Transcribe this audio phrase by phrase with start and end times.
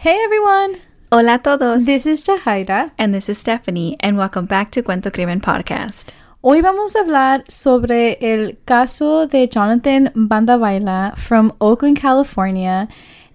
[0.00, 0.80] Hey everyone!
[1.10, 1.84] Hola a todos.
[1.84, 2.92] This is Jahaira.
[2.98, 6.10] and this is Stephanie, and welcome back to Cuento Crimen Podcast.
[6.40, 12.86] Hoy vamos a hablar sobre el caso de Jonathan Bandabaila from Oakland, California.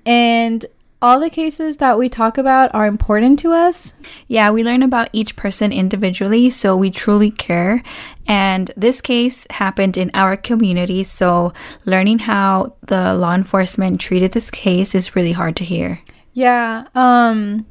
[0.06, 0.66] And
[1.02, 3.94] all the cases that we talk about are important to us.
[4.30, 7.84] Yeah, we learn about each person individually, so we truly care.
[8.26, 11.52] And this case happened in our community, so
[11.84, 16.00] learning how the law enforcement treated this case is really hard to hear.
[16.34, 16.88] Yeah.
[16.96, 17.66] Um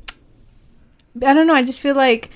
[1.25, 2.31] I don't know, I just feel like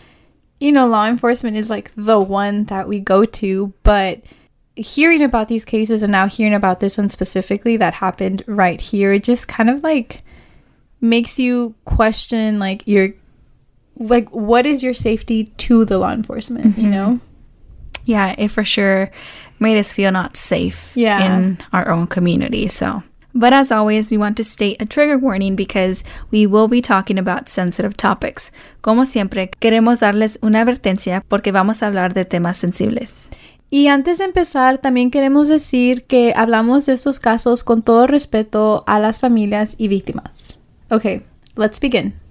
[0.59, 4.23] you know, law enforcement is like the one that we go to, but
[4.75, 9.13] hearing about these cases and now hearing about this one specifically that happened right here,
[9.13, 10.23] it just kind of like
[11.01, 13.11] makes you question like your
[13.99, 17.21] like what is your safety to the law enforcement, you know?
[18.05, 19.11] Yeah, it for sure
[19.59, 21.25] made us feel not safe Yeah.
[21.37, 22.67] in our own community.
[22.69, 23.03] So,
[23.37, 27.19] but as always, we want to state a trigger warning because we will be talking
[27.19, 28.51] about sensitive topics.
[28.81, 33.29] Como siempre, queremos darles una advertencia porque vamos a hablar de temas sensibles.
[33.69, 38.85] Y antes de empezar, también queremos decir que hablamos de estos casos con todo respeto
[38.87, 40.59] a las familias y víctimas.
[40.89, 41.25] Okay,
[41.57, 42.26] let's begin.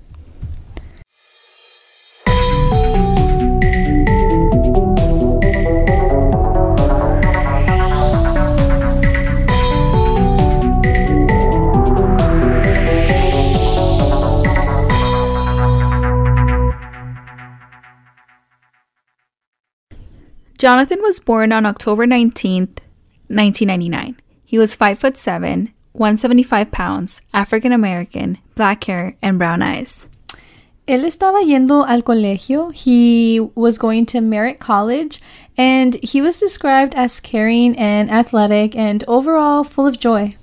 [20.65, 22.81] Jonathan was born on October 19th,
[23.29, 24.17] 1999.
[24.45, 30.07] He was 5 foot 7, 175 pounds, African American, black hair, and brown eyes.
[30.87, 32.73] Él estaba yendo al colegio.
[32.73, 35.21] He was going to Merritt College,
[35.55, 40.33] and he was described as caring and athletic and overall full of joy.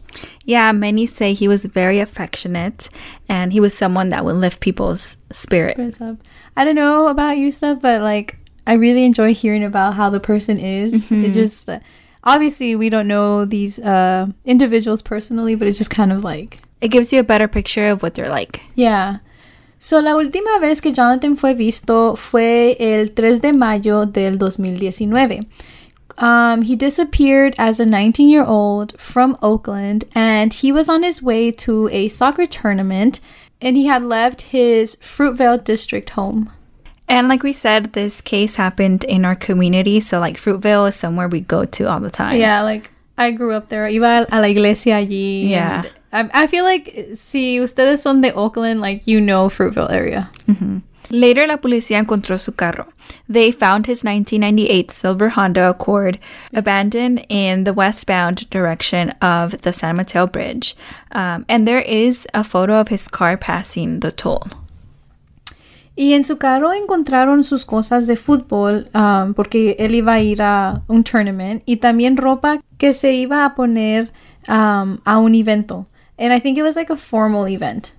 [0.45, 2.89] Yeah, many say he was very affectionate
[3.29, 5.79] and he was someone that would lift people's spirit.
[6.57, 10.21] I don't know about you stuff, but like I really enjoy hearing about how the
[10.21, 11.11] person is.
[11.11, 11.69] It just
[12.25, 16.89] obviously we don't know these uh, individuals personally, but it's just kind of like It
[16.89, 18.61] gives you a better picture of what they're like.
[18.77, 19.19] yeah.
[19.79, 25.45] So la última vez que Jonathan fue visto fue el 3 de mayo del 2019.
[26.19, 31.21] Um, he disappeared as a 19 year old from Oakland and he was on his
[31.21, 33.19] way to a soccer tournament
[33.61, 36.53] and he had left his Fruitvale district home.
[37.09, 40.01] And like we said, this case happened in our community.
[40.01, 42.41] So, like, Fruitvale is somewhere we go to all the time.
[42.41, 43.87] Yeah, like I grew up there.
[43.87, 45.49] Iba a la iglesia allí.
[45.49, 45.83] Yeah.
[46.13, 50.31] I, I feel like si ustedes son de Oakland, like you know Fruitvale area.
[51.11, 52.87] Later, la policía encontró su carro.
[53.29, 56.19] They found his 1998 silver Honda Accord
[56.55, 60.75] abandoned in the westbound direction of the San Mateo Bridge.
[61.11, 64.47] Um, and there is a photo of his car passing the toll.
[65.95, 70.41] Y en su carro encontraron sus cosas de fútbol um, porque él iba a ir
[70.43, 74.11] a un tournament y también ropa que se iba a poner
[74.49, 75.87] um, a un evento.
[76.19, 77.93] And I think it was like a formal event.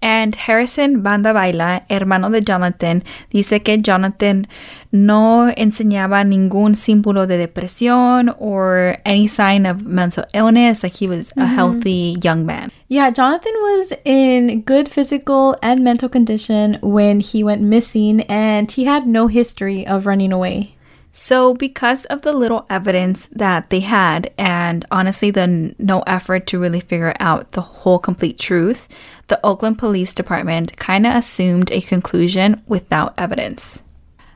[0.00, 4.46] And Harrison Banda Baila, hermano de Jonathan, dice que Jonathan
[4.92, 11.32] no enseñaba ningún símbolo de depresión or any sign of mental illness, like he was
[11.36, 12.70] a healthy young man.
[12.90, 18.84] Yeah, Jonathan was in good physical and mental condition when he went missing and he
[18.84, 20.74] had no history of running away.
[21.12, 26.46] So, because of the little evidence that they had, and honestly, the n- no effort
[26.46, 28.88] to really figure out the whole complete truth,
[29.26, 33.82] the Oakland Police Department kind of assumed a conclusion without evidence.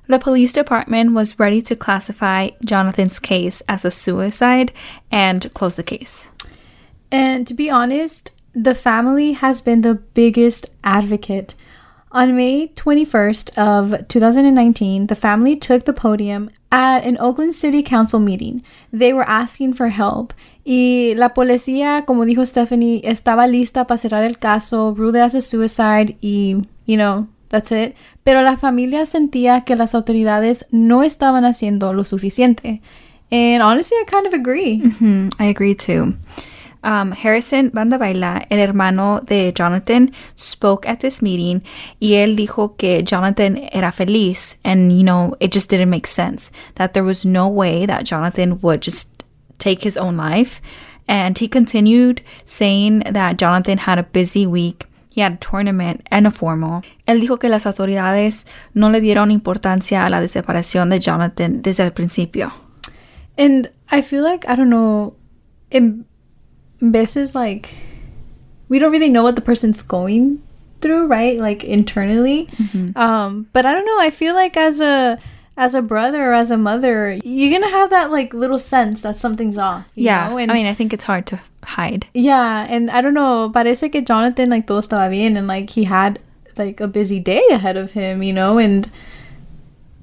[0.09, 4.73] The police department was ready to classify Jonathan's case as a suicide
[5.11, 6.33] and close the case.
[7.13, 11.55] And to be honest, the family has been the biggest advocate.
[12.15, 18.21] On May 21st of 2019, the family took the podium at an Oakland City Council
[18.21, 18.63] meeting.
[18.93, 20.35] They were asking for help.
[20.67, 25.41] Y la policía, como dijo Stephanie, estaba lista para cerrar el caso, ruled as a
[25.41, 27.95] suicide y, you know, that's it.
[28.25, 32.83] Pero la familia sentía que las autoridades no estaban haciendo lo suficiente.
[33.31, 34.81] And honestly, I kind of agree.
[34.81, 36.15] Hmm, I agree too.
[36.85, 41.63] Um, Harrison Bandabaila, el hermano de Jonathan, spoke at this meeting
[42.01, 46.51] y él dijo que Jonathan era feliz and, you know, it just didn't make sense.
[46.75, 49.23] That there was no way that Jonathan would just
[49.59, 50.61] take his own life.
[51.07, 54.87] And he continued saying that Jonathan had a busy week.
[55.09, 56.83] He had a tournament and a formal.
[57.07, 61.85] Él dijo que las autoridades no le dieron importancia a la desaparición de Jonathan desde
[61.85, 62.53] el principio.
[63.37, 65.15] And I feel like I don't know,
[66.83, 67.75] in veces like
[68.69, 70.43] we don't really know what the person's going
[70.83, 71.39] through, right?
[71.39, 72.49] Like internally.
[72.97, 74.01] Um, but I don't know.
[74.01, 75.19] I feel like as a
[75.57, 79.17] as a brother or as a mother, you're gonna have that like little sense that
[79.17, 79.87] something's off.
[79.95, 80.39] you Yeah, know?
[80.39, 82.07] And I mean, I think it's hard to hide.
[82.15, 83.51] yeah, and I don't know.
[83.55, 86.19] Parece que Jonathan like todo estaba bien, and like he had
[86.59, 88.91] like a busy day ahead of him, you know, and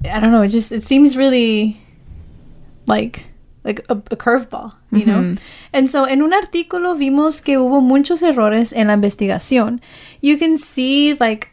[0.08, 0.42] I don't know.
[0.42, 1.80] It just it seems really
[2.86, 3.26] like
[3.64, 5.36] like a, a curveball, you know.
[5.72, 9.80] And so in un artículo vimos que hubo muchos errores en la investigación.
[10.20, 11.50] You can see like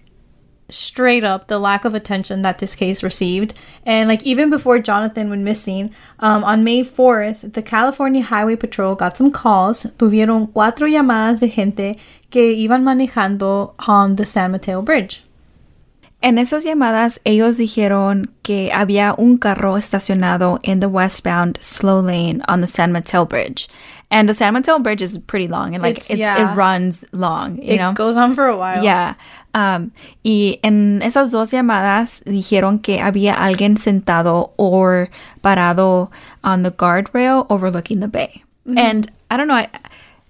[0.70, 3.54] straight up the lack of attention that this case received.
[3.86, 8.96] And like even before Jonathan went missing, um, on May 4th, the California Highway Patrol
[8.96, 9.86] got some calls.
[9.98, 11.98] Tuvieron cuatro llamadas de gente
[12.30, 15.24] que iban manejando on the San Mateo Bridge.
[16.28, 22.42] En esas llamadas, ellos dijeron que había un carro estacionado in the westbound slow lane
[22.50, 23.70] on the San Mateo Bridge.
[24.12, 26.52] And the San Mateo Bridge is pretty long and like It's- it's, yeah.
[26.52, 27.94] it runs long, you It know?
[27.94, 28.84] goes on for a while.
[28.84, 29.14] Yeah.
[29.56, 29.92] Um,
[30.22, 35.10] y en esas dos llamadas dijeron que había alguien sentado or
[35.42, 36.12] parado
[36.44, 38.44] on the guardrail overlooking the bay.
[38.76, 39.70] And I don't know, I,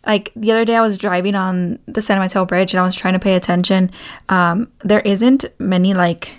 [0.08, 2.96] like the other day I was driving on the San Mateo Bridge and I was
[2.96, 3.92] trying to pay attention.
[4.30, 6.34] Um, there isn't many like,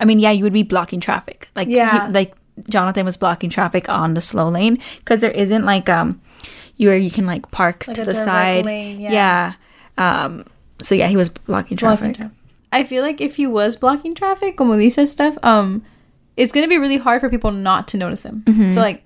[0.00, 1.48] I mean, yeah, you would be blocking traffic.
[1.56, 2.08] Like, he- Yeah.
[2.10, 2.34] like
[2.70, 6.20] Jonathan was blocking traffic on the slow lane because there isn't like um,
[6.76, 8.64] you where you can like park Like to the side.
[8.64, 9.12] lane, yeah.
[9.12, 9.52] yeah.
[9.98, 10.44] Um,
[10.82, 12.16] so yeah, he was blocking traffic.
[12.72, 15.82] I feel like if he was blocking traffic, como dice stuff, um,
[16.36, 18.42] it's gonna be really hard for people not to notice him.
[18.46, 18.70] Mm-hmm.
[18.70, 19.04] So like,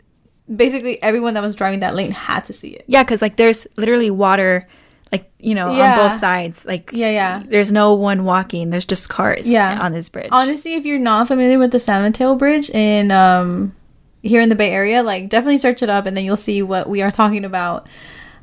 [0.55, 2.85] basically, everyone that was driving that lane had to see it.
[2.87, 4.69] Yeah, because like there's literally water,
[5.11, 5.93] like you know, Yeah.
[5.93, 6.65] on both sides.
[6.65, 7.43] Like Yeah, yeah.
[7.47, 8.71] There's no one walking.
[8.71, 9.49] There's just cars.
[9.49, 9.79] Yeah.
[9.81, 10.29] on this bridge.
[10.31, 13.75] Honestly, if you're not familiar with the San Mateo Bridge in um
[14.23, 16.89] here in the Bay Area, like definitely search it up, and then you'll see what
[16.89, 17.89] we are talking about.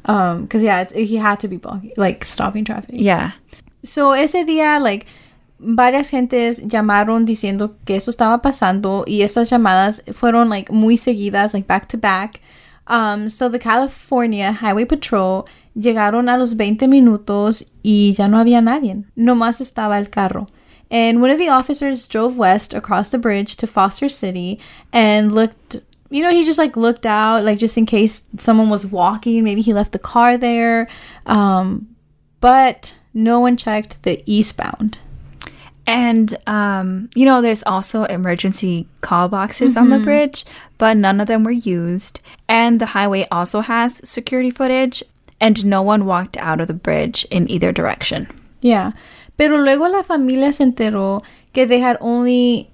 [0.05, 2.91] Um, because yeah, it's, he had to be blocking, like stopping traffic.
[2.95, 3.31] yeah,
[3.83, 5.05] So ese día, like,
[5.59, 11.53] varias gentes llamaron diciendo que eso estaba pasando y esas llamadas fueron like muy seguidas,
[11.53, 12.39] like back to back.
[12.87, 15.45] Um, so the California Highway Patrol
[15.75, 19.03] llegaron a los 20 minutos y ya no había nadie.
[19.15, 20.47] Nomás estaba el carro.
[20.89, 24.59] And one of the officers drove west across the bridge to Foster City
[24.91, 28.83] and looked you know, he just like looked out, like just in case someone was
[28.85, 29.43] walking.
[29.43, 30.87] Maybe he left the car there.
[31.27, 31.95] Um,
[32.39, 34.97] but no one checked the eastbound.
[35.89, 40.45] And um, you know, there's also emergency call boxes on the bridge,
[40.77, 42.21] but none of them were used.
[42.47, 45.01] And the highway also has security footage,
[45.41, 48.27] and no one walked out of the bridge in either direction.
[48.61, 48.91] Yeah.
[49.35, 52.69] Pero luego la familia se enteró que they had only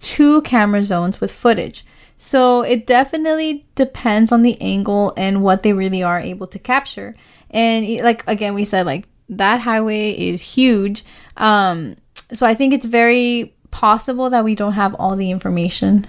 [0.00, 1.84] two camera zones with footage.
[2.16, 7.14] So it definitely depends on the angle and what they really are able to capture.
[7.50, 11.04] And like again we said like that highway is huge.
[11.36, 11.94] Um
[12.32, 16.06] so I think it's very possible that we don't have all the information.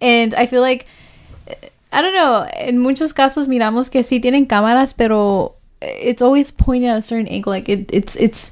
[0.00, 0.86] And I feel like
[1.92, 6.88] I don't know, en muchos casos miramos que sí tienen cámaras, pero it's always pointed
[6.88, 7.52] at a certain angle.
[7.52, 8.50] Like it, it's it's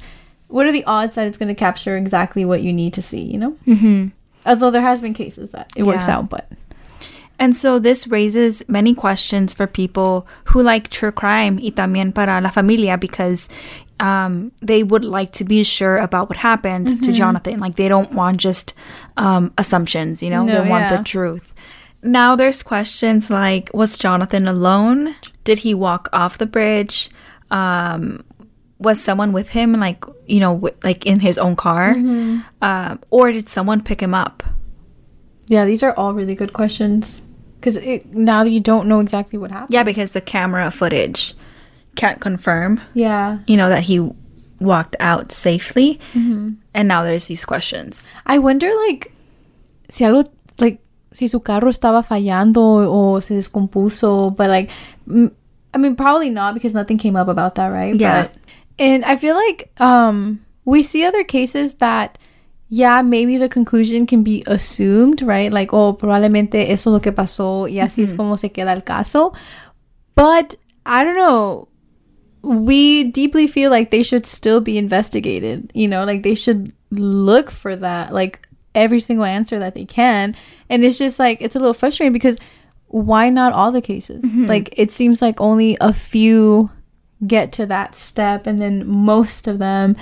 [0.49, 3.23] what are the odds that it's going to capture exactly what you need to see?
[3.23, 3.57] You know.
[3.67, 4.09] Mm-hmm.
[4.47, 6.49] Although there has been cases that it works out, but
[7.43, 12.41] And so this raises many questions for people who like true crime y también para
[12.41, 13.49] la familia because
[14.03, 17.01] um, they would like to be sure about what happened Mm-hmm.
[17.07, 17.61] to Jonathan.
[17.61, 18.75] Like they don't want just
[19.17, 20.97] um, assumptions, you know, No, they want yeah.
[20.99, 21.55] the truth.
[22.03, 25.15] Now there's questions like was Jonathan alone?
[25.45, 27.09] Did he walk off the bridge?
[27.51, 28.25] Um,
[28.79, 31.95] was someone with him, like, you know, w- like in his own car?
[31.95, 32.41] Mm-hmm.
[32.61, 34.43] Uh, or did someone pick him up?
[35.49, 37.21] yeah, these are all really good questions
[37.61, 37.79] because
[38.13, 39.71] now you don't know exactly what happened.
[39.75, 41.35] Yeah, because the camera footage
[41.95, 44.01] can't confirm, Yeah, you know, that he
[44.61, 46.01] walked out safely.
[46.15, 48.09] And now there's these questions.
[48.25, 49.13] I wonder like
[49.91, 50.81] si algo like
[51.13, 54.71] si su carro estaba fallando o se descompuso, but like
[55.75, 57.95] I mean probably not because nothing came up about that, right?
[57.95, 58.23] Yeah.
[58.23, 58.37] But,
[58.79, 62.19] and I feel like um we see other cases that
[62.75, 65.53] yeah, maybe the conclusion can be assumed, right?
[65.53, 68.83] Like, oh, probablemente eso es lo que pasó y así es como se queda el
[68.83, 69.35] caso.
[70.15, 70.55] But
[70.87, 71.69] I don't know.
[72.43, 75.71] We deeply feel like they should still be investigated.
[75.75, 80.37] You know, like they should look for that, like every single answer that they can.
[80.69, 82.39] And it's just like, it's a little frustrating because
[82.89, 84.25] why not all the cases?
[84.25, 84.47] Mm-hmm.
[84.47, 86.71] Like, it seems like only a few
[87.27, 89.97] get to that step, and then most of them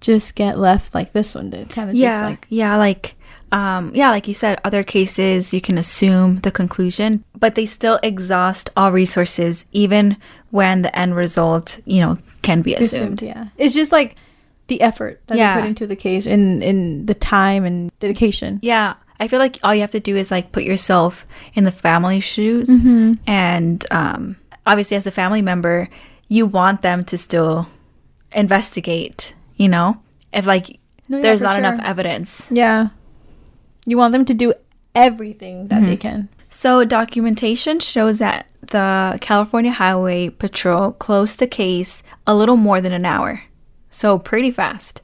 [0.00, 1.68] just get left like this one did.
[1.68, 3.16] Kind of yeah, just like, yeah, like
[3.52, 7.98] um, yeah, like you said, other cases you can assume the conclusion, but they still
[8.02, 10.16] exhaust all resources, even
[10.50, 13.20] when the end result, you know, can be assumed.
[13.20, 13.22] assumed.
[13.22, 13.48] Yeah.
[13.56, 14.16] It's just like
[14.68, 15.54] the effort that Yeah.
[15.56, 18.58] they put into the case in and the time and dedication.
[18.62, 21.72] Yeah, I feel like all you have to do is like put yourself in the
[21.72, 22.68] family shoes,
[23.26, 24.36] and um,
[24.66, 25.88] obviously, as a family member,
[26.28, 27.66] you want them to still
[28.32, 29.34] investigate.
[29.56, 30.00] You know,
[30.32, 30.78] if like
[31.08, 32.48] No, yeah, there's not enough evidence.
[32.52, 32.88] Yeah.
[33.86, 34.54] You want them to do
[34.94, 36.28] everything that they can.
[36.48, 42.92] So, documentation shows that the California Highway Patrol closed the case a little more than
[42.92, 43.42] an hour.
[43.90, 45.02] So, pretty fast.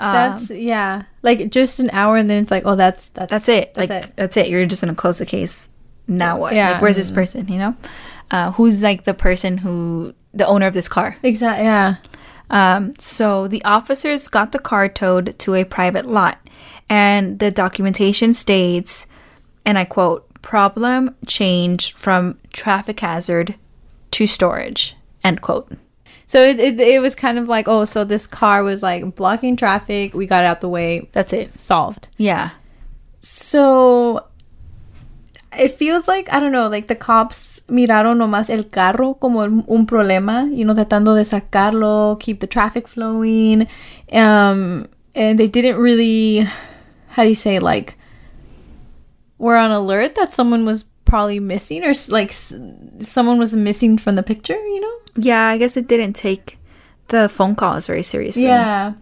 [0.00, 1.02] Um, That's yeah.
[1.22, 3.74] Like just an hour and then it's like, oh that's that's that's it.
[3.74, 4.16] That's like, it.
[4.16, 4.48] that's it.
[4.48, 5.68] You're just going to close the case.
[6.08, 6.54] Now what?
[6.54, 6.72] Yeah.
[6.72, 7.76] Like, where's this person, you know?
[8.30, 11.16] Uh, who's like the person who, the owner of this car?
[11.22, 11.96] Exactly yeah.
[12.50, 16.38] Um, so the officers got the car towed to a private lot,
[16.88, 19.06] and the documentation states,
[19.64, 23.54] and I quote, problem changed from traffic hazard
[24.12, 25.70] to storage, end quote.
[26.26, 29.56] So it, it it was kind of like, oh, so this car was like blocking
[29.56, 31.46] traffic, we got it out the way, That's it.
[31.48, 32.08] solved.
[32.16, 32.50] Yeah.
[33.20, 34.26] So
[35.58, 39.86] it feels like I don't know, like the cops miraron nomás el carro como un
[39.86, 43.66] problema, you know, tratando de sacarlo, keep the traffic flowing,
[44.12, 46.46] um, and they didn't really,
[47.08, 47.96] how do you say, like,
[49.38, 52.54] were on alert that someone was probably missing or like s-
[53.00, 54.94] someone was missing from the picture, you know?
[55.16, 56.56] Yeah, I guess it didn't take
[57.08, 58.44] the phone calls very seriously.
[58.44, 58.92] Yeah.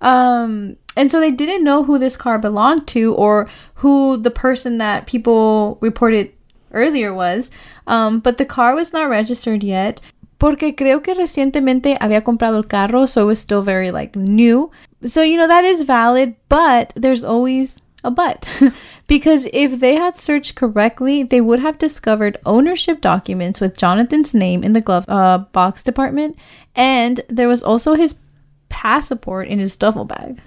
[0.00, 4.78] Um and so they didn't know who this car belonged to or who the person
[4.78, 6.32] that people reported
[6.72, 7.50] earlier was.
[7.86, 10.00] Um but the car was not registered yet
[10.38, 14.70] porque creo que recientemente había comprado el carro so it was still very like new.
[15.06, 18.48] So you know that is valid, but there's always a but.
[19.06, 24.62] because if they had searched correctly, they would have discovered ownership documents with Jonathan's name
[24.62, 26.36] in the glove uh, box department,
[26.76, 28.16] and there was also his
[28.68, 30.40] passport in his duffel bag.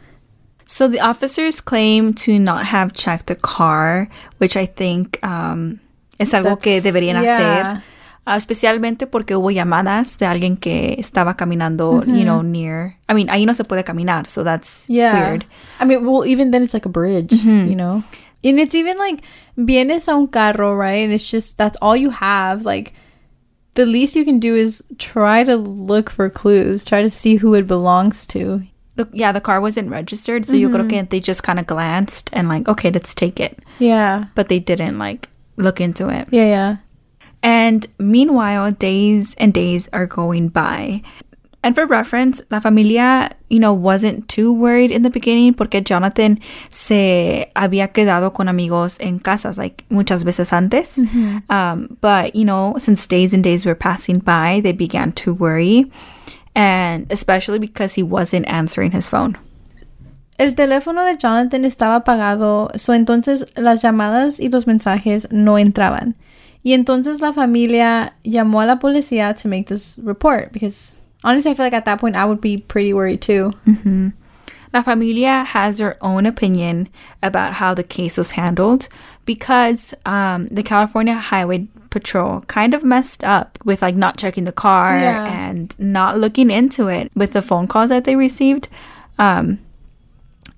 [0.68, 5.80] So the officers claim to not have checked the car, which I think um,
[6.20, 7.38] es algo que That's- deberían yeah.
[7.38, 7.84] hacer.
[8.28, 12.98] Uh, especialmente porque hubo llamadas de alguien que estaba caminando, you know, near.
[13.08, 15.14] I mean, ahí no se puede caminar, so that's Yeah.
[15.30, 15.46] weird.
[15.80, 18.04] I mean, well, even then it's like a bridge, you know?
[18.44, 19.22] And it's even like,
[19.58, 21.06] vienes a un carro, right?
[21.06, 22.66] And it's just, that's all you have.
[22.66, 22.92] Like,
[23.76, 27.54] the least you can do is try to look for clues, try to see who
[27.54, 28.62] it belongs to.
[28.98, 32.30] The, yeah, the car wasn't registered, so yo creo que they just kind of glanced
[32.34, 33.60] and like, okay, let's take it.
[33.80, 34.25] Yeah.
[34.36, 36.27] But they didn't like look into it.
[36.32, 36.77] Yeah, yeah.
[37.44, 41.04] And meanwhile, days and days are going by.
[41.63, 46.39] And for reference, La Familia, you know, wasn't too worried in the beginning porque Jonathan
[46.72, 50.98] se había quedado con amigos en casas like muchas veces antes.
[51.50, 55.92] Um, but, you know, since days and days were passing by, they began to worry.
[56.58, 59.38] And especially because he wasn't answering his phone.
[60.40, 66.16] El teléfono de Jonathan estaba apagado, so entonces las llamadas y los mensajes no entraban.
[66.64, 71.54] Y entonces la familia llamó a la policía to make this report because honestly I
[71.54, 73.54] feel like at that point I would be pretty worried too.
[73.68, 74.10] Mm-hmm.
[74.77, 76.88] La Familia has their own opinion
[77.24, 78.88] about how the case was handled
[79.25, 84.51] because um, the California Highway Patrol kind of messed up with like not checking the
[84.51, 85.25] car Yeah.
[85.25, 88.67] and not looking into it with the phone calls that they received.
[89.17, 89.57] Um,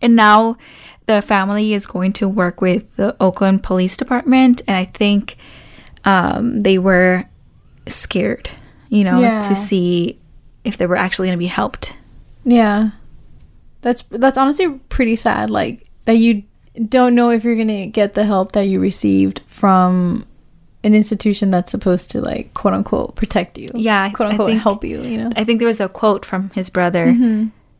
[0.01, 0.57] and now
[1.05, 5.37] the family is going to work with the Oakland Police Department, and I think
[6.03, 7.23] um, they were
[7.87, 8.49] scared,
[8.89, 9.39] you know, Yeah.
[9.39, 10.19] to see
[10.65, 11.95] if they were actually going to be helped.
[12.43, 12.89] Yeah.
[13.81, 16.43] That's that's honestly pretty sad like that you
[16.87, 20.25] don't know if you're going to get the help that you received from
[20.83, 23.67] an institution that's supposed to like quote unquote protect you.
[23.73, 25.29] Yeah, quote unquote think- help you, you know.
[25.35, 27.05] I think there was a quote from his brother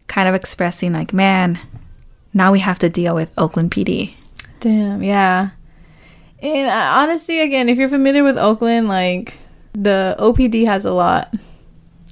[0.07, 1.59] kind of expressing like, man,
[2.33, 4.15] now we have to deal with Oakland PD.
[4.59, 5.51] Damn, yeah.
[6.41, 9.37] And uh, honestly, again, if you're familiar with Oakland, like
[9.73, 11.33] the OPD has a lot,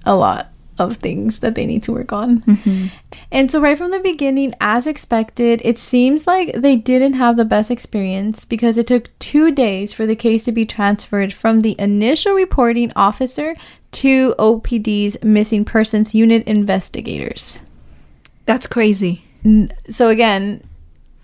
[0.06, 2.42] a lot of things that they need to work on.
[2.42, 2.88] Mm-hmm.
[3.32, 7.46] And so, right from the beginning, as expected, it seems like they didn't have the
[7.46, 11.76] best experience because it took two days for the case to be transferred from the
[11.80, 13.56] initial reporting officer
[13.94, 17.60] to OPD's missing persons unit investigators.
[18.46, 19.24] That's crazy.
[19.90, 20.64] So, again,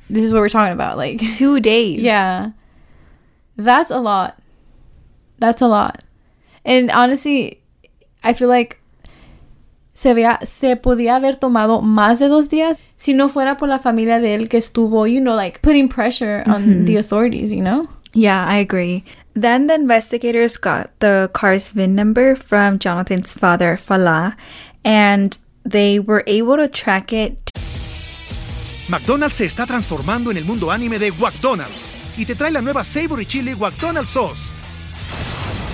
[0.09, 0.97] this is what we're talking about.
[0.97, 1.99] Like, Two days.
[1.99, 2.51] yeah.
[3.55, 4.41] That's a lot.
[5.39, 6.03] That's a lot.
[6.65, 7.61] And honestly,
[8.23, 8.79] I feel like
[9.93, 13.79] se, había, se podía haber tomado más de dos días si no fuera por la
[13.79, 17.87] familia de él que estuvo, you know, like putting pressure on the authorities, you know?
[18.13, 19.03] Yeah, I agree.
[19.33, 24.35] Then the investigators got the car's VIN number from Jonathan's father, Falah,
[24.85, 27.43] and they were able to track it
[28.89, 32.83] McDonald's se está transformando en el mundo anime de McDonald's y te trae la nueva
[32.83, 34.51] Savory Chili McDonald's Sauce.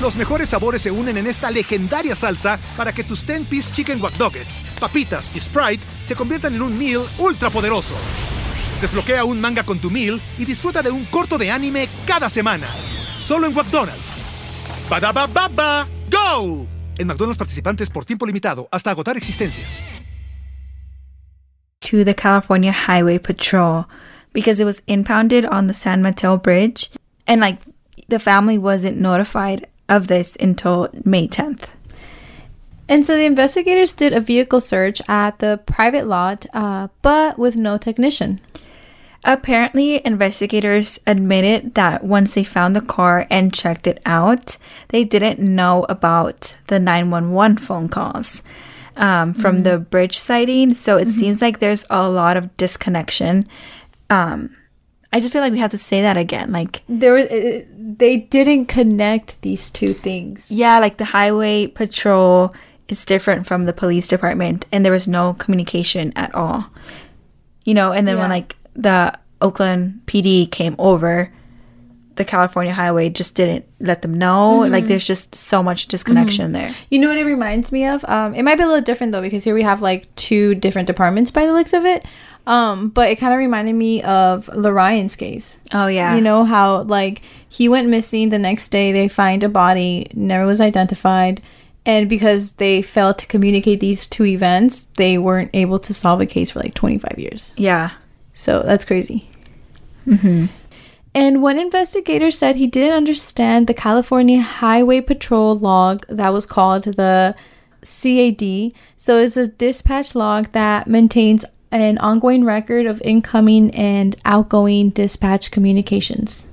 [0.01, 4.17] Los mejores sabores se unen en esta legendaria salsa para que tus 10-piece chicken wack
[4.17, 7.93] Nuggets, papitas y Sprite se conviertan en un meal ultra poderoso.
[8.81, 12.67] Desbloquea un manga con tu meal y disfruta de un corto de anime cada semana.
[13.19, 13.99] Solo en McDonald's.
[14.89, 16.65] Baba, go!
[16.97, 19.67] En McDonald's participantes por tiempo limitado hasta agotar existencias.
[21.89, 23.89] to the California Highway Patrol
[24.31, 26.91] because it was impounded on the San Mateo Bridge.
[27.25, 27.63] And like
[28.07, 31.69] the family wasn't notified of this until May 10th.
[32.87, 37.55] And so the investigators did a vehicle search at the private lot, uh, but with
[37.55, 38.41] no technician.
[39.23, 45.39] Apparently, investigators admitted that once they found the car and checked it out, they didn't
[45.39, 48.41] know about the 911 phone calls
[48.95, 50.73] um, from the bridge sighting.
[50.73, 53.47] So it seems like there's a lot of disconnection.
[54.09, 54.55] Um,
[55.11, 56.51] I just feel like we have to say that again.
[56.51, 57.63] Like, There was, uh,
[57.97, 60.51] they didn't connect these two things.
[60.51, 62.53] yeah, like the highway patrol
[62.87, 66.65] is different from the police department, and there was no communication at all.
[67.65, 71.31] You know, and then when like the Oakland PD came over,
[72.15, 74.59] the California highway just didn't let them know.
[74.59, 76.75] Like, there's just so much disconnection there.
[76.89, 78.03] You know what it reminds me of?
[78.07, 80.87] Um, it might be a little different though because here we have like two different
[80.87, 82.05] departments by the looks of it.
[82.49, 85.59] Um, but it kind of reminded me of Lorion's case.
[85.71, 89.49] Oh yeah, You know how like he went missing the next day they find a
[89.49, 91.41] body, never was identified,
[91.85, 96.25] and because they failed to communicate these two events, they weren't able to solve a
[96.25, 97.53] case for like 25 years.
[97.55, 97.91] yeah,
[98.33, 99.29] So that's crazy.
[101.15, 106.83] And one investigator said he didn't understand the California Highway Patrol log that was called
[106.83, 107.35] the
[107.83, 108.73] CAD.
[108.97, 115.51] So it's a dispatch log that maintains an ongoing record of incoming and outgoing dispatch
[115.51, 116.47] communications.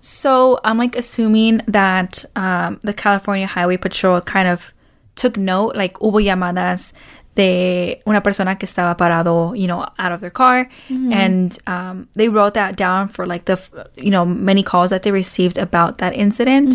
[0.00, 4.72] So I'm like assuming that um, the California Highway Patrol kind of
[5.16, 6.92] took note, like hubo llamadas
[7.34, 10.68] de una persona que estaba parado, you know, out of their car,
[11.12, 13.58] and um, they wrote that down for like the,
[13.96, 16.74] you know, many calls that they received about that incident,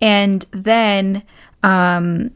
[0.00, 1.22] and then,
[1.62, 2.30] um,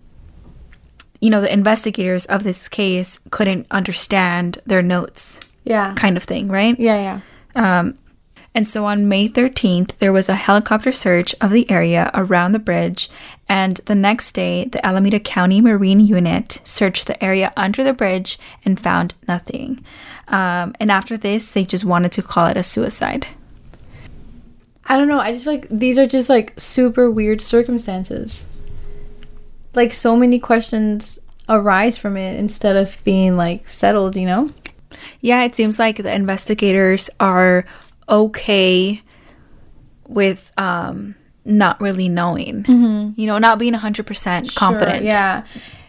[1.25, 5.95] you know, the investigators of this case couldn't understand their notes, Yeah.
[5.97, 6.79] kind of thing, right?
[6.79, 7.21] Yeah,
[7.57, 7.79] yeah.
[7.81, 7.97] Um,
[8.55, 12.59] and so on May 13th, there was a helicopter search of the area around the
[12.59, 13.09] bridge.
[13.49, 18.39] And the next day, the Alameda County Marine Unit searched the area under the bridge
[18.65, 19.83] and found nothing.
[20.29, 23.27] Um, and after this, they just wanted to call it a suicide.
[24.87, 25.21] I don't know.
[25.21, 28.47] I just feel like these are just like super weird circumstances.
[29.75, 34.51] Like so many questions arise from it instead of being like settled, you know?
[35.21, 37.65] Yeah, it seems like the investigators are
[38.09, 39.03] okay
[40.09, 42.65] with um, not really knowing,
[43.17, 44.99] you know, not being 100% confident.
[44.99, 45.45] Sure, yeah.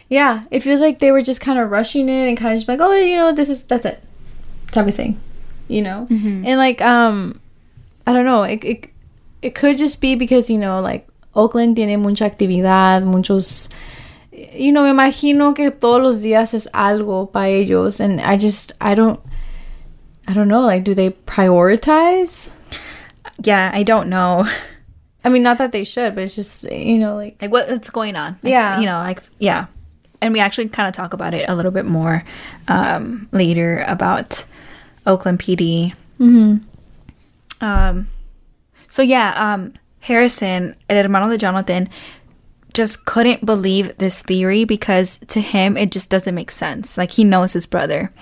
[0.08, 0.44] Yeah.
[0.50, 2.80] It feels like they were just kind of rushing it and kind of just like,
[2.80, 4.02] oh, you know, this is, that's it.
[4.72, 5.20] Type of thing.
[5.68, 6.06] You know?
[6.46, 7.40] And like, um,
[8.06, 8.42] I don't know.
[8.42, 8.90] It, it,
[9.42, 13.68] it could just be because, you know, like Oakland tiene mucha actividad, muchos.
[14.32, 18.00] You know, me imagino que todos los días es algo para ellos.
[18.00, 19.20] And I just, I don't,
[20.28, 20.62] I don't know.
[20.62, 22.50] Like, do they prioritize?
[23.44, 24.46] Yeah, I don't know.
[25.24, 28.14] I mean, not that they should, but it's just, you know, like, like what's going
[28.16, 28.78] on Like, Yeah.
[28.80, 29.66] you know like yeah
[30.22, 32.24] and we actually kind of talk about it a little bit more
[32.68, 34.44] um, later about
[35.04, 35.94] oakland pd
[37.60, 38.08] um,
[38.88, 39.74] so yeah um,
[40.06, 41.88] harrison el hermano de jonathan
[42.76, 46.98] just couldn't believe this theory because to him it just doesn't make sense.
[46.98, 48.12] Like he knows his brother,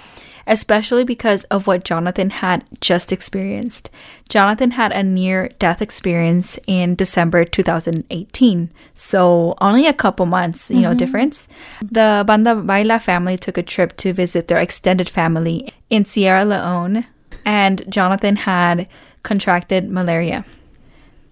[0.47, 3.91] especially because of what Jonathan had just experienced.
[4.29, 10.83] Jonathan had a near death experience in December 2018, so only a couple months, you
[10.83, 10.99] know, mm-hmm.
[10.99, 11.49] difference.
[11.81, 17.07] The Bandabaila family took a trip to visit their extended family in Sierra Leone,
[17.45, 18.87] and Jonathan had
[19.25, 20.45] contracted malaria.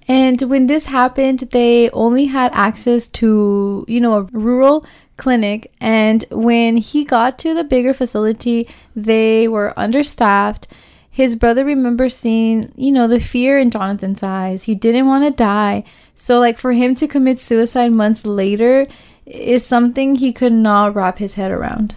[0.08, 4.84] And when this happened, they only had access to, you know, a rural
[5.16, 5.72] clinic.
[5.80, 10.66] And when he got to the bigger facility, they were understaffed.
[11.10, 14.64] His brother remembers seeing, you know, the fear in Jonathan's eyes.
[14.64, 15.84] He didn't want to die.
[16.14, 18.86] So, like, for him to commit suicide months later
[19.26, 21.94] is something he could not wrap his head around.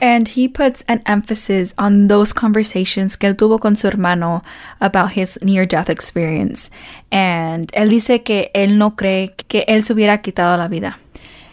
[0.00, 4.42] And he puts an emphasis on those conversations que él tuvo con su hermano
[4.80, 6.70] about his near death experience.
[7.10, 10.98] And él dice que él no cree que él se hubiera quitado la vida.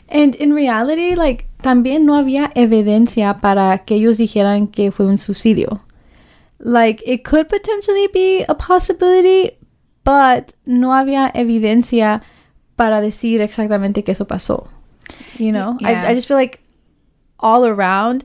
[0.10, 5.18] And in reality, like, también no había evidencia para que ellos dijeran que fue un
[5.18, 5.82] suicidio.
[6.60, 9.58] Like, it could potentially be a possibility,
[10.04, 12.22] but no había evidencia
[12.76, 14.68] para decir exactamente que eso pasó.
[15.38, 15.78] You know?
[15.80, 16.08] Yeah.
[16.08, 16.60] I, I just feel like
[17.42, 18.24] all around,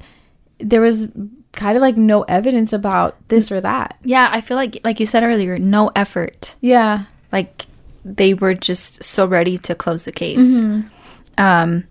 [0.59, 1.07] there was
[1.53, 3.97] kind of like no evidence about this or that.
[4.05, 6.55] Yeah, I feel like, like you said earlier, no effort.
[6.61, 7.05] Yeah.
[7.33, 7.67] Like
[8.05, 10.63] they were just so ready to close the case.
[11.39, 11.85] Um,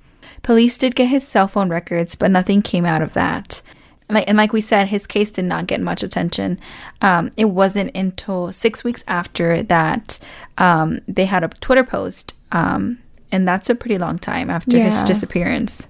[0.43, 3.61] police did get his cell phone records, but nothing came out of that.
[4.07, 6.59] And like, and like we said, his case did not get much attention.
[7.01, 10.19] Um, it wasn't until six weeks after that
[10.57, 12.99] um, they had a Twitter post, um,
[13.31, 15.87] and that's a pretty long time after his disappearance.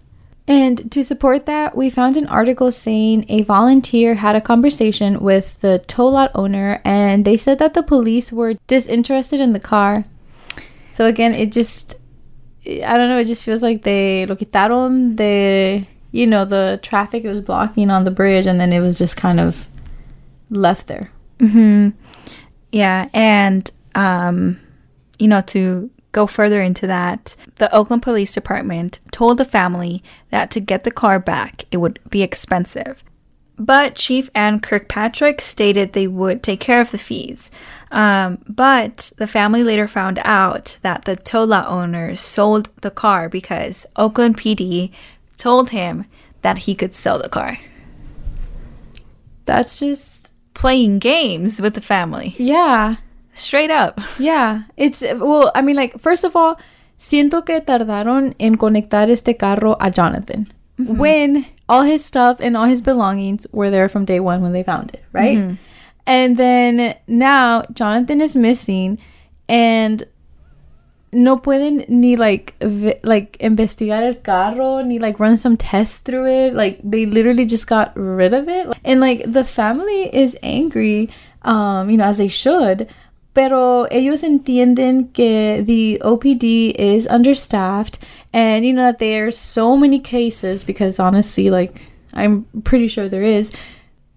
[0.48, 5.60] And to support that, we found an article saying a volunteer had a conversation with
[5.62, 10.04] the tow lot owner and they said that the police were disinterested in the car.
[10.92, 11.96] So again, it just
[12.68, 17.26] I don't know, it just feels like they lo quitaron de you know, the traffic
[17.26, 19.68] it was blocking on the bridge and then it was just kind of
[20.50, 21.12] left there.
[21.40, 21.94] Mhm.
[22.72, 24.60] Yeah, and um,
[25.18, 30.52] you know, to go further into that, the Oakland Police Department told the family that
[30.52, 33.02] to get the car back, it would be expensive.
[33.58, 37.50] But Chief Ann Kirkpatrick stated they would take care of the fees.
[37.92, 43.86] Um, but the family later found out that the Tola owner sold the car because
[43.96, 44.92] Oakland PD
[45.38, 46.06] told him
[46.42, 47.58] that he could sell the car.
[49.46, 52.36] That's just Playing games with the family.
[52.38, 52.98] yeah.
[53.34, 54.00] Straight up.
[54.20, 56.58] Yeah, it's well, I mean like first of all,
[56.98, 60.48] siento que tardaron en conectar este carro a Jonathan.
[60.78, 64.64] When all his stuff and all his belongings were there from day 1 when they
[64.64, 65.38] found it, right?
[66.06, 69.00] And then now Jonathan is missing
[69.48, 70.04] and
[71.12, 72.54] no pueden ni like
[73.04, 76.54] like investigar el carro ni like run some tests through it.
[76.54, 78.68] Like they literally just got rid of it.
[78.84, 81.10] And like the family is angry
[81.44, 82.88] um you know as they should
[83.36, 88.00] pero ellos entienden que the OPD is understaffed
[88.34, 93.22] and you know that there's so many cases because honestly like I'm pretty sure there
[93.22, 93.52] is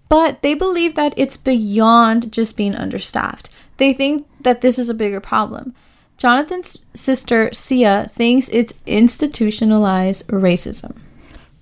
[0.09, 3.49] but they believe that it's beyond just being understaffed.
[3.77, 5.75] They think that this is a bigger problem.
[6.17, 10.97] Jonathan's sister, Sia, thinks it's institutionalized racism.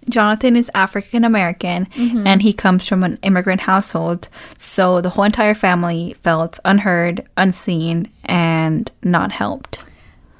[0.09, 4.29] Jonathan is African American and he comes from an immigrant household.
[4.57, 9.85] So the whole entire family felt unheard, unseen, and not helped.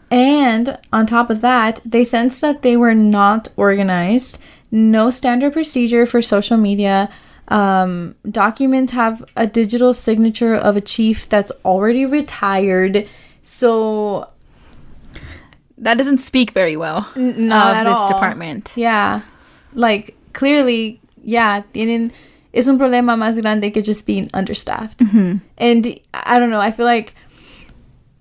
[0.10, 4.39] And on top of that, they sense that they were not organized,
[4.71, 7.10] no standard procedure for social media.
[7.49, 13.08] Um, documents have a digital signature of a chief that's already retired.
[13.43, 14.30] So
[15.77, 18.08] That doesn't speak very well not of this all.
[18.08, 18.73] department.
[18.75, 19.21] Yeah.
[19.73, 22.12] Like clearly, yeah, tienen
[22.53, 24.99] es un problema más grande que just being understaffed.
[24.99, 25.38] Mm-hmm.
[25.58, 27.13] And I don't know, I feel like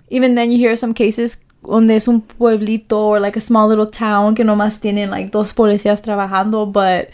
[0.09, 3.87] even then you hear some cases donde es un pueblito or like a small little
[3.87, 7.11] town que nomás tienen like dos policías trabajando, but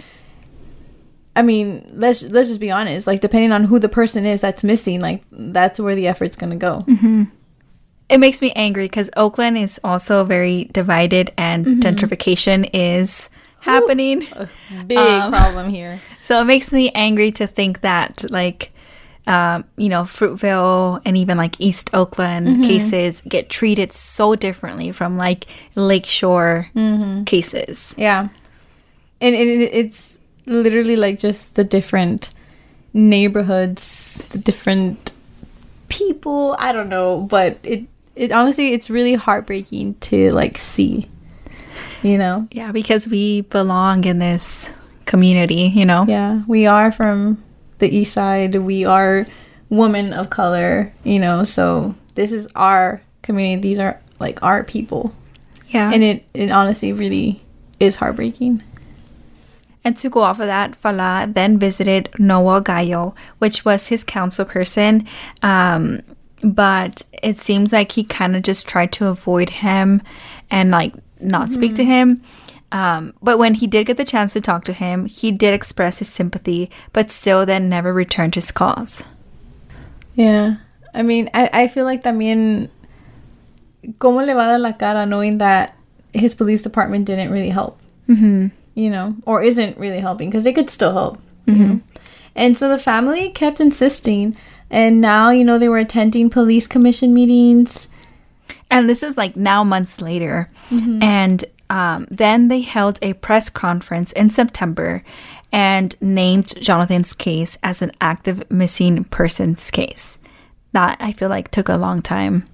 [1.35, 3.07] I mean, let's let's just be honest.
[3.07, 6.57] Like, depending on who the person is that's missing, like that's where the effort's gonna
[6.57, 6.85] go.
[6.87, 7.25] Mm-hmm.
[8.11, 11.81] It makes me angry because Oakland is also very divided and mm-hmm.
[11.81, 13.31] gentrification is
[13.63, 14.27] happening.
[14.87, 16.01] Big um, problem here.
[16.23, 18.71] So it makes me angry to think that, like,
[19.27, 22.63] um, you know, Fruitvale and even like East Oakland mm-hmm.
[22.63, 27.25] cases get treated so differently from like Lakeshore mm-hmm.
[27.25, 27.93] cases.
[27.99, 28.29] Yeah.
[29.21, 32.31] And it, it's literally like just the different
[32.93, 35.13] neighborhoods, the different
[35.89, 36.57] people.
[36.59, 41.09] I don't know, but it it honestly it's really heartbreaking to like see.
[42.03, 42.49] You know?
[42.51, 44.71] Yeah, because we belong in this
[45.07, 46.05] community, you know?
[46.09, 47.43] Yeah, we are from
[47.79, 48.55] the east side.
[48.57, 49.27] We are
[49.69, 53.61] women of color, you know, so this is our community.
[53.61, 55.15] These are like our people.
[55.69, 55.91] Yeah.
[55.93, 57.41] And it, it honestly really
[57.81, 58.63] is heartbreaking.
[59.85, 64.45] And to go off of that, Fala then visited Noel Gallo, which was his council
[64.45, 65.07] person.
[65.43, 66.03] Um,
[66.45, 70.03] but it seems like he kind of just tried to avoid him
[70.51, 72.23] and like not speak to him.
[72.73, 75.99] Um, but when he did get the chance to talk to him, he did express
[75.99, 79.05] his sympathy, but still then never returned his calls.
[80.15, 80.57] Yeah.
[80.95, 82.71] I mean, I, I feel like también,
[83.99, 85.77] ¿cómo le va a dar la cara knowing that
[86.13, 87.79] his police department didn't really help?
[88.09, 88.49] Mm-hmm.
[88.75, 91.21] You know, or isn't really helping because they could still help.
[91.47, 91.81] you know?
[92.35, 94.35] And so the family kept insisting.
[94.71, 97.89] And now, you know, they were attending police commission meetings.
[98.73, 100.49] And this is like now months later.
[101.03, 105.03] And um, then they held a press conference in September
[105.53, 110.19] and named Jonathan's case as an active missing persons case.
[110.73, 112.49] That I feel like took a long time.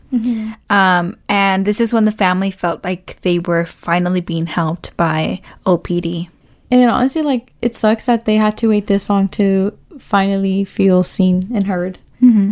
[0.70, 5.40] Um, and this is when the family felt like they were finally being helped by
[5.64, 6.28] OPD.
[6.70, 10.64] And it honestly, like, it sucks that they had to wait this long to finally
[10.64, 11.98] feel seen and heard.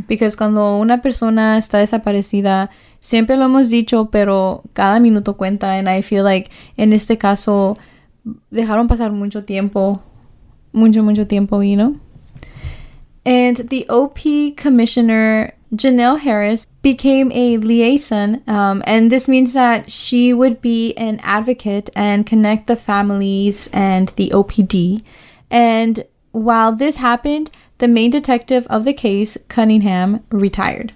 [0.07, 2.69] Because cuando una persona está desaparecida,
[3.07, 5.79] siempre lo hemos dicho, pero cada minuto cuenta.
[5.79, 7.77] And I feel like en este caso,
[8.51, 10.03] dejaron pasar mucho tiempo.
[10.73, 11.97] Mucho, mucho tiempo, you know?
[13.25, 18.43] And the OP commissioner, Ginale Harris, became a liaison.
[18.49, 24.09] Um, and this means that she would be an advocate and connect the families and
[24.17, 25.03] the OPD.
[25.51, 30.93] And while this happened, the main detective of the case, Cunningham, retired.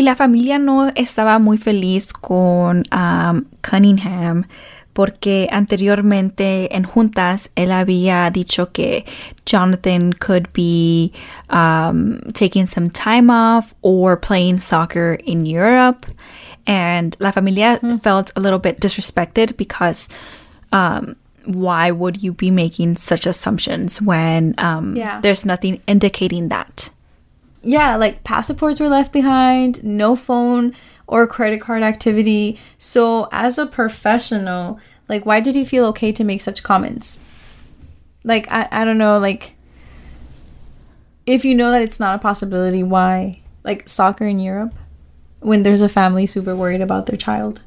[0.00, 4.46] Y la familia no estaba muy feliz con um, Cunningham
[4.94, 9.04] porque anteriormente en juntas él había dicho que
[9.44, 11.12] Jonathan could be
[11.50, 16.06] um, taking some time off or playing soccer in Europe.
[16.66, 20.08] And la familia felt a little bit disrespected because
[20.72, 25.20] um, why would you be making such assumptions when um, Yeah.
[25.20, 26.88] there's nothing indicating that?
[27.62, 30.74] Yeah, like passports were left behind, no phone
[31.06, 32.58] or credit card activity.
[32.78, 37.18] So, as a professional, like, why did he feel okay to make such comments?
[38.22, 39.54] Like, I, I don't know, like,
[41.26, 43.40] if you know that it's not a possibility, why?
[43.64, 44.74] Like, soccer in Europe
[45.40, 47.60] when there's a family super worried about their child.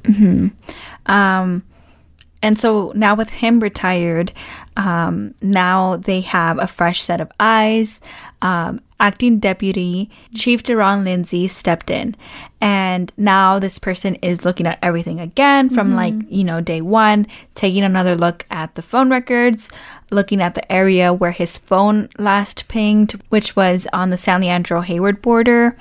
[1.06, 1.64] Um,
[2.42, 4.32] and so now with him retired,
[4.76, 8.00] um, now they have a fresh set of eyes.
[8.42, 12.14] Um, acting deputy Chief Drennon Lindsey stepped in,
[12.60, 17.26] and now this person is looking at everything again from like you know day one,
[17.54, 19.70] taking another look at the phone records,
[20.10, 24.80] looking at the area where his phone last pinged, which was on the San Leandro
[24.80, 25.76] Hayward border.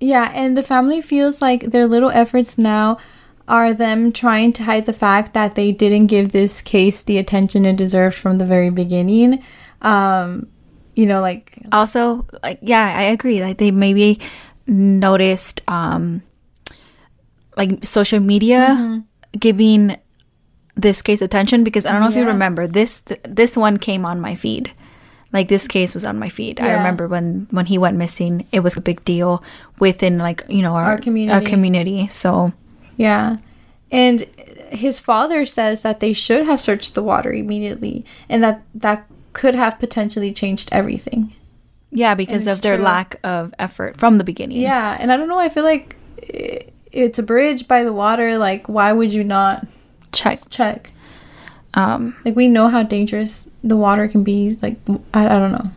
[0.00, 2.98] Yeah, and the family feels like their little efforts now
[3.46, 7.66] are them trying to hide the fact that they didn't give this case the attention
[7.66, 9.42] it deserved from the very beginning.
[9.80, 10.48] Um,
[10.94, 13.40] you know, like also like yeah i agree.
[13.42, 14.20] Like they maybe
[14.66, 16.22] noticed um
[17.56, 19.02] like social media
[19.38, 19.96] giving
[20.74, 24.04] this case attention because i don't know if you remember this th- this one came
[24.06, 24.72] on my feed.
[25.32, 26.60] Like this case was on my feed.
[26.60, 29.42] I remember when when he went missing it was a big deal
[29.78, 31.32] within like you know our, Our community.
[31.34, 32.06] our community.
[32.08, 32.52] So
[32.96, 33.36] Yeah.
[33.90, 34.20] And
[34.72, 39.54] his father says that they should have searched the water immediately and that that could
[39.54, 41.32] have potentially changed everything.
[41.90, 42.84] yeah because of their true.
[42.84, 45.96] lack of effort from the beginning Yeah, and I don't know, I feel like
[46.92, 49.66] it's a bridge by the water like why would you not
[50.12, 50.92] check check?
[51.74, 54.76] um Like we know how dangerous the water can be like
[55.14, 55.70] I, I don't know.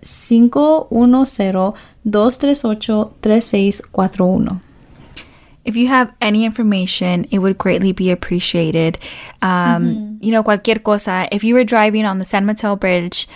[3.28, 4.60] 510-238-3641.
[5.64, 8.96] if you have any information, it would greatly be appreciated.
[9.42, 11.28] Um, You know, cualquier cosa.
[11.30, 13.28] If you were driving on the San Mateo Bridge,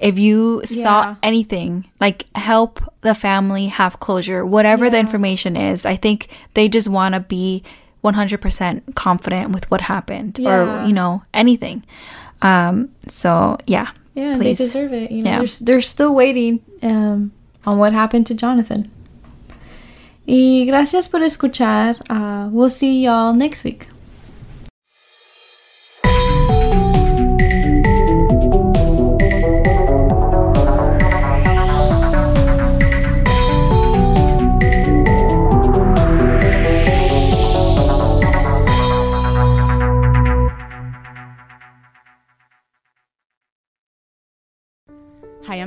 [0.00, 1.14] if you saw Yeah.
[1.22, 5.86] anything, like help the family have closure, whatever the information is.
[5.86, 7.62] I think they just want to be
[8.04, 10.82] 100% confident with what happened Yeah.
[10.82, 11.84] or, you know, anything.
[12.42, 13.88] Um, so, yeah.
[14.14, 14.58] Yeah, please.
[14.58, 15.10] they deserve it.
[15.10, 15.38] You know, Yeah.
[15.38, 17.32] they're, they're still waiting um,
[17.66, 18.90] on what happened to Jonathan.
[20.26, 21.96] Y gracias por escuchar.
[22.10, 23.88] Uh, we'll see y'all next week.